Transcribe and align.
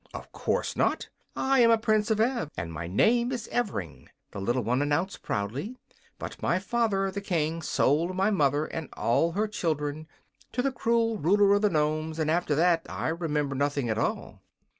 "Of 0.15 0.31
course 0.31 0.75
not. 0.75 1.09
I 1.35 1.59
am 1.59 1.69
a 1.69 1.77
Prince 1.77 2.09
of 2.09 2.19
Ev, 2.19 2.49
and 2.57 2.73
my 2.73 2.87
name 2.87 3.31
is 3.31 3.47
Evring," 3.51 4.07
the 4.31 4.41
little 4.41 4.63
one 4.63 4.81
announced, 4.81 5.21
proudly. 5.21 5.77
"But 6.17 6.41
my 6.41 6.57
father, 6.57 7.11
the 7.11 7.21
King, 7.21 7.61
sold 7.61 8.15
my 8.15 8.31
mother 8.31 8.65
and 8.65 8.89
all 8.93 9.33
her 9.33 9.47
children 9.47 10.07
to 10.53 10.63
the 10.63 10.71
cruel 10.71 11.19
ruler 11.19 11.53
of 11.53 11.61
the 11.61 11.69
Nomes, 11.69 12.17
and 12.17 12.31
after 12.31 12.55
that 12.55 12.83
I 12.89 13.09
remember 13.09 13.53
nothing 13.53 13.89
at 13.89 13.99
all." 13.99 14.41